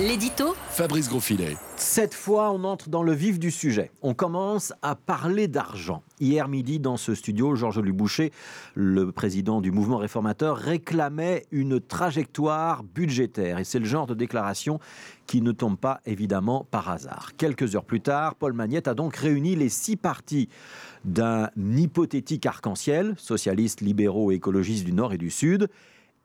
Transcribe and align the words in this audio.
L'édito 0.00 0.54
Fabrice 0.70 1.08
Grosfilet. 1.08 1.56
Cette 1.74 2.14
fois, 2.14 2.52
on 2.52 2.62
entre 2.62 2.88
dans 2.88 3.02
le 3.02 3.12
vif 3.12 3.40
du 3.40 3.50
sujet. 3.50 3.90
On 4.00 4.14
commence 4.14 4.72
à 4.80 4.94
parler 4.94 5.48
d'argent. 5.48 6.04
Hier 6.20 6.46
midi, 6.46 6.78
dans 6.78 6.96
ce 6.96 7.16
studio, 7.16 7.56
Georges 7.56 7.80
Luboucher, 7.80 8.30
le 8.76 9.10
président 9.10 9.60
du 9.60 9.72
mouvement 9.72 9.96
réformateur, 9.96 10.56
réclamait 10.56 11.46
une 11.50 11.80
trajectoire 11.80 12.84
budgétaire. 12.84 13.58
Et 13.58 13.64
c'est 13.64 13.80
le 13.80 13.86
genre 13.86 14.06
de 14.06 14.14
déclaration 14.14 14.78
qui 15.26 15.42
ne 15.42 15.50
tombe 15.50 15.76
pas 15.76 16.00
évidemment 16.06 16.64
par 16.70 16.88
hasard. 16.88 17.32
Quelques 17.36 17.74
heures 17.74 17.84
plus 17.84 18.00
tard, 18.00 18.36
Paul 18.36 18.52
Magnette 18.52 18.86
a 18.86 18.94
donc 18.94 19.16
réuni 19.16 19.56
les 19.56 19.68
six 19.68 19.96
partis 19.96 20.48
d'un 21.04 21.50
hypothétique 21.56 22.46
arc-en-ciel, 22.46 23.14
socialistes, 23.16 23.80
libéraux 23.80 24.30
et 24.30 24.36
écologistes 24.36 24.84
du 24.84 24.92
Nord 24.92 25.12
et 25.12 25.18
du 25.18 25.30
Sud, 25.30 25.68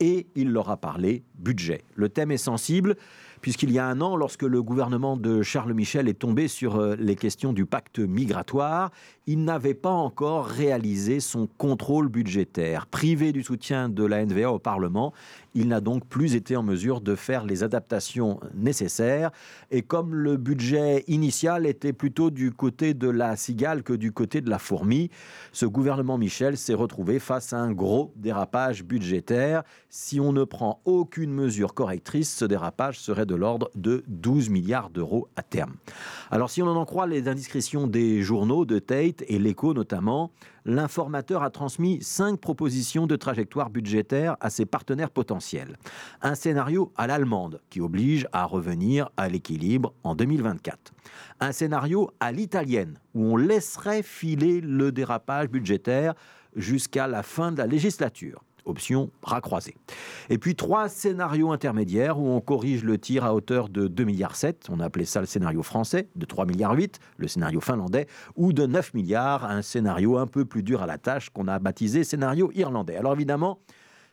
et 0.00 0.26
il 0.34 0.50
leur 0.50 0.70
a 0.70 0.76
parlé 0.78 1.22
budget. 1.38 1.84
Le 1.94 2.08
thème 2.08 2.30
est 2.32 2.38
sensible 2.38 2.96
puisqu'il 3.40 3.70
y 3.70 3.78
a 3.78 3.86
un 3.86 4.00
an, 4.00 4.16
lorsque 4.16 4.42
le 4.42 4.62
gouvernement 4.62 5.16
de 5.16 5.42
Charles 5.42 5.72
Michel 5.72 6.08
est 6.08 6.18
tombé 6.18 6.48
sur 6.48 6.76
euh, 6.76 6.96
les 6.98 7.16
questions 7.16 7.52
du 7.52 7.66
pacte 7.66 7.98
migratoire, 7.98 8.90
il 9.26 9.44
n'avait 9.44 9.74
pas 9.74 9.90
encore 9.90 10.46
réalisé 10.46 11.20
son 11.20 11.46
contrôle 11.46 12.08
budgétaire. 12.08 12.86
Privé 12.86 13.32
du 13.32 13.42
soutien 13.42 13.88
de 13.88 14.04
la 14.04 14.24
NVA 14.24 14.50
au 14.50 14.58
Parlement, 14.58 15.12
il 15.54 15.68
n'a 15.68 15.80
donc 15.80 16.04
plus 16.06 16.34
été 16.34 16.56
en 16.56 16.62
mesure 16.62 17.00
de 17.00 17.14
faire 17.14 17.44
les 17.44 17.62
adaptations 17.62 18.40
nécessaires. 18.54 19.30
Et 19.70 19.82
comme 19.82 20.14
le 20.14 20.36
budget 20.36 21.04
initial 21.06 21.66
était 21.66 21.92
plutôt 21.92 22.30
du 22.30 22.52
côté 22.52 22.94
de 22.94 23.08
la 23.08 23.36
cigale 23.36 23.82
que 23.82 23.92
du 23.92 24.12
côté 24.12 24.40
de 24.40 24.50
la 24.50 24.58
fourmi, 24.58 25.10
ce 25.52 25.66
gouvernement 25.66 26.18
Michel 26.18 26.56
s'est 26.56 26.74
retrouvé 26.74 27.18
face 27.18 27.52
à 27.52 27.58
un 27.58 27.72
gros 27.72 28.12
dérapage 28.16 28.84
budgétaire. 28.84 29.62
Si 29.88 30.20
on 30.20 30.32
ne 30.32 30.44
prend 30.44 30.80
aucune 30.84 31.32
mesure 31.32 31.74
correctrice, 31.74 32.34
ce 32.34 32.44
dérapage 32.44 32.98
serait 32.98 33.26
de 33.30 33.36
l'ordre 33.36 33.70
de 33.76 34.02
12 34.08 34.50
milliards 34.50 34.90
d'euros 34.90 35.28
à 35.36 35.42
terme. 35.42 35.74
Alors 36.32 36.50
si 36.50 36.62
on 36.62 36.66
en 36.66 36.84
croit 36.84 37.06
les 37.06 37.28
indiscrétions 37.28 37.86
des 37.86 38.22
journaux, 38.22 38.64
de 38.64 38.80
Tate 38.80 39.22
et 39.28 39.38
l'Echo 39.38 39.72
notamment, 39.72 40.32
l'informateur 40.64 41.44
a 41.44 41.50
transmis 41.50 42.02
cinq 42.02 42.40
propositions 42.40 43.06
de 43.06 43.14
trajectoire 43.14 43.70
budgétaire 43.70 44.36
à 44.40 44.50
ses 44.50 44.66
partenaires 44.66 45.10
potentiels. 45.10 45.76
Un 46.22 46.34
scénario 46.34 46.92
à 46.96 47.06
l'allemande 47.06 47.60
qui 47.70 47.80
oblige 47.80 48.26
à 48.32 48.44
revenir 48.44 49.10
à 49.16 49.28
l'équilibre 49.28 49.94
en 50.02 50.16
2024. 50.16 50.92
Un 51.38 51.52
scénario 51.52 52.10
à 52.18 52.32
l'italienne 52.32 52.98
où 53.14 53.24
on 53.26 53.36
laisserait 53.36 54.02
filer 54.02 54.60
le 54.60 54.90
dérapage 54.90 55.48
budgétaire 55.48 56.14
jusqu'à 56.56 57.06
la 57.06 57.22
fin 57.22 57.52
de 57.52 57.58
la 57.58 57.68
législature 57.68 58.42
option 58.70 59.10
racroisée. 59.22 59.76
Et 60.30 60.38
puis 60.38 60.54
trois 60.54 60.88
scénarios 60.88 61.52
intermédiaires 61.52 62.18
où 62.18 62.28
on 62.28 62.40
corrige 62.40 62.84
le 62.84 62.98
tir 62.98 63.24
à 63.24 63.34
hauteur 63.34 63.68
de 63.68 63.88
2,7 63.88 64.04
milliards, 64.04 64.32
on 64.70 64.80
a 64.80 64.84
appelé 64.84 65.04
ça 65.04 65.20
le 65.20 65.26
scénario 65.26 65.62
français, 65.62 66.08
de 66.16 66.24
3,8 66.24 66.48
milliards, 66.48 66.76
le 67.16 67.28
scénario 67.28 67.60
finlandais, 67.60 68.06
ou 68.36 68.52
de 68.52 68.66
9 68.66 68.94
milliards, 68.94 69.44
un 69.44 69.62
scénario 69.62 70.16
un 70.16 70.26
peu 70.26 70.44
plus 70.44 70.62
dur 70.62 70.82
à 70.82 70.86
la 70.86 70.98
tâche 70.98 71.30
qu'on 71.30 71.48
a 71.48 71.58
baptisé 71.58 72.04
scénario 72.04 72.50
irlandais. 72.54 72.96
Alors 72.96 73.12
évidemment, 73.12 73.58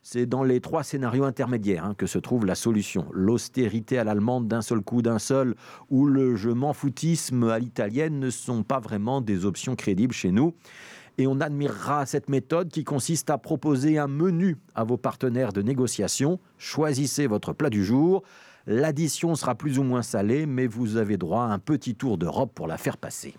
c'est 0.10 0.26
dans 0.26 0.44
les 0.44 0.62
trois 0.62 0.84
scénarios 0.84 1.26
intermédiaires 1.26 1.84
hein, 1.84 1.94
que 1.94 2.06
se 2.06 2.18
trouve 2.18 2.46
la 2.46 2.56
solution. 2.56 3.08
L'austérité 3.12 3.98
à 3.98 4.06
l'allemande 4.06 4.48
d'un 4.48 4.62
seul 4.62 4.80
coup, 4.80 5.02
d'un 5.02 5.20
seul, 5.20 5.56
ou 5.90 6.06
le 6.06 6.36
je 6.36 6.50
m'en 6.50 6.72
foutisme 6.72 7.50
à 7.50 7.60
l'italienne 7.60 8.20
ne 8.20 8.30
sont 8.30 8.64
pas 8.64 8.80
vraiment 8.80 9.20
des 9.20 9.46
options 9.46 9.76
crédibles 9.76 10.14
chez 10.14 10.32
nous 10.32 10.54
et 11.18 11.28
on 11.28 11.42
admirera 11.42 12.06
cette 12.06 12.30
méthode 12.30 12.70
qui 12.70 12.84
consiste 12.84 13.30
à 13.30 13.38
proposer 13.38 13.98
un 13.98 14.08
menu 14.08 14.58
à 14.76 14.84
vos 14.84 14.98
partenaires 14.98 15.54
de 15.54 15.62
négociation. 15.62 16.40
Choisissez 16.58 17.28
votre 17.28 17.54
plat 17.54 17.70
du 17.70 17.84
jour. 17.84 18.24
L'addition 18.68 19.34
sera 19.36 19.56
plus 19.56 19.80
ou 19.80 19.84
moins 19.84 20.04
salée, 20.04 20.46
mais 20.46 20.68
vous 20.68 20.98
avez 20.98 21.18
droit 21.18 21.44
à 21.44 21.54
un 21.54 21.60
petit 21.60 21.96
tour 21.96 22.18
d'Europe 22.18 22.52
pour 22.54 22.68
la 22.68 22.78
faire 22.78 22.98
passer. 22.98 23.34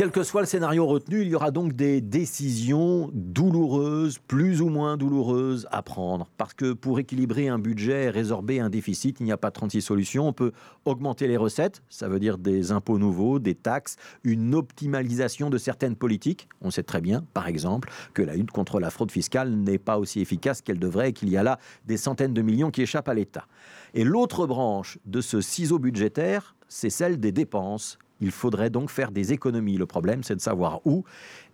Quel 0.00 0.12
que 0.12 0.22
soit 0.22 0.40
le 0.40 0.46
scénario 0.46 0.86
retenu, 0.86 1.20
il 1.20 1.28
y 1.28 1.34
aura 1.34 1.50
donc 1.50 1.74
des 1.74 2.00
décisions 2.00 3.10
douloureuses, 3.12 4.16
plus 4.16 4.62
ou 4.62 4.70
moins 4.70 4.96
douloureuses 4.96 5.68
à 5.70 5.82
prendre. 5.82 6.26
Parce 6.38 6.54
que 6.54 6.72
pour 6.72 6.98
équilibrer 7.00 7.48
un 7.48 7.58
budget 7.58 8.04
et 8.04 8.08
résorber 8.08 8.60
un 8.60 8.70
déficit, 8.70 9.20
il 9.20 9.24
n'y 9.24 9.32
a 9.32 9.36
pas 9.36 9.50
36 9.50 9.82
solutions. 9.82 10.26
On 10.26 10.32
peut 10.32 10.52
augmenter 10.86 11.28
les 11.28 11.36
recettes, 11.36 11.82
ça 11.90 12.08
veut 12.08 12.18
dire 12.18 12.38
des 12.38 12.72
impôts 12.72 12.96
nouveaux, 12.96 13.38
des 13.38 13.54
taxes, 13.54 13.96
une 14.24 14.54
optimalisation 14.54 15.50
de 15.50 15.58
certaines 15.58 15.96
politiques. 15.96 16.48
On 16.62 16.70
sait 16.70 16.82
très 16.82 17.02
bien, 17.02 17.22
par 17.34 17.46
exemple, 17.46 17.90
que 18.14 18.22
la 18.22 18.36
lutte 18.36 18.52
contre 18.52 18.80
la 18.80 18.88
fraude 18.88 19.10
fiscale 19.10 19.50
n'est 19.50 19.76
pas 19.76 19.98
aussi 19.98 20.22
efficace 20.22 20.62
qu'elle 20.62 20.78
devrait 20.78 21.10
et 21.10 21.12
qu'il 21.12 21.28
y 21.28 21.36
a 21.36 21.42
là 21.42 21.58
des 21.84 21.98
centaines 21.98 22.32
de 22.32 22.40
millions 22.40 22.70
qui 22.70 22.80
échappent 22.80 23.10
à 23.10 23.14
l'État. 23.14 23.44
Et 23.92 24.04
l'autre 24.04 24.46
branche 24.46 24.96
de 25.04 25.20
ce 25.20 25.42
ciseau 25.42 25.78
budgétaire, 25.78 26.56
c'est 26.68 26.88
celle 26.88 27.20
des 27.20 27.32
dépenses 27.32 27.98
il 28.20 28.30
faudrait 28.30 28.70
donc 28.70 28.90
faire 28.90 29.10
des 29.10 29.32
économies. 29.32 29.76
Le 29.76 29.86
problème, 29.86 30.22
c'est 30.22 30.36
de 30.36 30.40
savoir 30.40 30.80
où. 30.86 31.04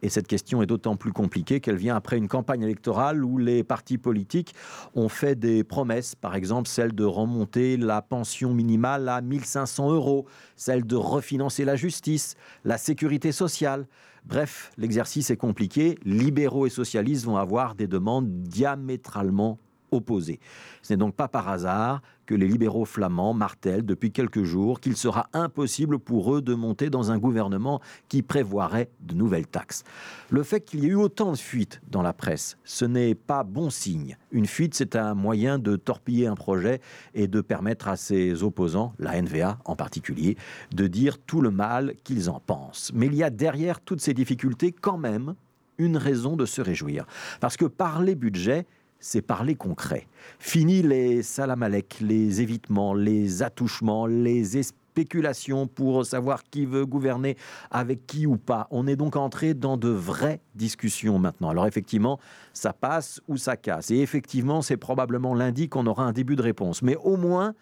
Et 0.03 0.09
cette 0.09 0.27
question 0.27 0.63
est 0.63 0.67
d'autant 0.67 0.97
plus 0.97 1.13
compliquée 1.13 1.61
qu'elle 1.61 1.77
vient 1.77 1.97
après 1.97 2.19
une 2.19 2.29
campagne 2.29 2.63
électorale 2.63 3.25
où 3.25 3.39
les 3.39 3.65
partis 3.65 3.99
politiques 3.99 4.55
ont 4.95 5.09
fait 5.09 5.35
des 5.35 5.65
promesses, 5.65 6.15
par 6.15 6.35
exemple 6.35 6.69
celle 6.69 6.95
de 6.95 7.05
remonter 7.05 7.77
la 7.77 8.03
pension 8.03 8.53
minimale 8.53 9.09
à 9.09 9.21
1500 9.21 9.93
euros, 9.93 10.27
celle 10.57 10.87
de 10.87 10.97
refinancer 10.97 11.65
la 11.65 11.77
justice, 11.77 12.35
la 12.65 12.79
sécurité 12.79 13.33
sociale. 13.33 13.87
Bref, 14.25 14.73
l'exercice 14.77 15.31
est 15.31 15.37
compliqué. 15.37 15.99
Libéraux 16.05 16.67
et 16.67 16.71
socialistes 16.71 17.25
vont 17.25 17.37
avoir 17.37 17.77
des 17.77 17.87
demandes 17.87 18.43
diamétralement 18.43 19.59
opposés. 19.91 20.41
Ce 20.83 20.93
n'est 20.93 20.97
donc 20.99 21.15
pas 21.15 21.29
par 21.29 21.49
hasard 21.49 22.03
que 22.27 22.35
les 22.35 22.49
libéraux 22.49 22.85
flamands 22.85 23.33
martèlent 23.33 23.87
depuis 23.87 24.11
quelques 24.11 24.43
jours 24.43 24.81
qu'il 24.81 24.97
sera 24.97 25.29
impossible 25.33 25.99
pour 25.99 26.35
eux 26.35 26.43
de 26.43 26.55
monter 26.55 26.91
dans 26.91 27.13
un 27.13 27.19
gouvernement 27.19 27.81
qui 28.09 28.23
prévoirait 28.23 28.91
de 29.01 29.15
nouvelles 29.15 29.47
taxes. 29.47 29.85
Le 30.31 30.43
fait 30.43 30.61
qu'il 30.61 30.81
y 30.81 30.87
ait 30.87 30.91
eu 30.91 30.97
autant 30.97 31.33
de 31.33 31.37
fuites 31.37 31.81
dans 31.89 32.03
la 32.03 32.13
presse, 32.13 32.59
ce 32.65 32.85
n'est 32.85 33.15
pas 33.15 33.45
bon 33.45 33.71
signe. 33.71 34.17
Une 34.33 34.47
fuite, 34.47 34.75
c'est 34.75 34.97
un 34.97 35.15
moyen 35.15 35.59
de 35.59 35.77
torpiller 35.77 36.27
un 36.27 36.35
projet 36.35 36.81
et 37.15 37.29
de 37.29 37.41
permettre 37.41 37.89
à 37.89 37.97
ses 37.97 38.43
opposants, 38.43 38.93
la 38.99 39.21
NVA 39.23 39.59
en 39.65 39.77
particulier, 39.77 40.37
de 40.75 40.87
dire 40.89 41.19
tout 41.19 41.41
le 41.41 41.51
mal 41.51 41.95
qu'ils 42.03 42.29
en 42.29 42.41
pensent. 42.41 42.91
Mais 42.93 43.07
il 43.07 43.15
y 43.15 43.23
a 43.23 43.31
derrière 43.31 43.81
toutes 43.81 44.01
ces 44.01 44.15
difficultés 44.15 44.73
quand 44.73 44.99
même 44.99 45.35
une 45.79 45.97
raison 45.97 46.37
de 46.37 46.47
se 46.47 46.61
réjouir. 46.61 47.07
Parce 47.41 47.57
que 47.57 47.67
parler 47.67 48.15
budget, 48.15 48.67
c'est 49.07 49.23
parler 49.23 49.55
concret. 49.55 50.09
Fini 50.41 50.83
les 50.83 51.23
salamalek, 51.23 51.99
les 52.01 52.41
évitements, 52.41 52.93
les 52.93 53.45
attouchements, 53.45 54.05
les 54.07 54.65
spéculations 54.65 55.69
pour 55.69 56.05
savoir 56.05 56.43
qui 56.43 56.67
veut 56.67 56.85
gouverner 56.85 57.37
avec 57.71 58.05
qui 58.09 58.27
ou 58.27 58.37
pas. 58.37 58.67
On 58.73 58.89
est 58.89 58.97
donc 58.97 59.15
entré 59.15 59.55
dans 59.55 59.77
de 59.77 59.89
vraies 59.89 60.41
discussions 60.57 61.21
maintenant. 61.21 61.51
Alors 61.51 61.69
effectivement, 61.69 62.19
ça 62.53 62.73
passe 62.73 63.21
ou 63.29 63.37
ça 63.37 63.57
casse. 63.57 63.93
Et 63.93 63.99
effectivement, 63.99 64.61
c'est 64.61 64.77
probablement 64.77 65.35
lundi 65.35 65.69
qu'on 65.69 65.87
aura 65.87 66.03
un 66.03 66.13
début 66.13 66.35
de 66.35 66.43
réponse. 66.43 66.83
Mais 66.83 66.97
au 66.97 67.17
moins, 67.17 67.55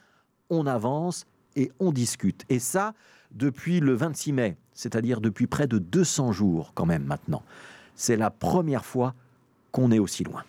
on 0.49 0.67
avance 0.67 1.27
et 1.57 1.71
on 1.79 1.93
discute. 1.93 2.45
Et 2.49 2.59
ça, 2.59 2.95
depuis 3.33 3.81
le 3.81 3.93
26 3.93 4.33
mai, 4.33 4.57
c'est-à-dire 4.73 5.21
depuis 5.21 5.47
près 5.47 5.67
de 5.67 5.77
200 5.77 6.33
jours 6.33 6.73
quand 6.75 6.87
même 6.87 7.05
maintenant. 7.05 7.43
C'est 7.97 8.17
la 8.17 8.31
première 8.31 8.87
fois 8.87 9.15
qu'on 9.73 9.91
est 9.91 9.99
aussi 9.99 10.25
loin. 10.25 10.43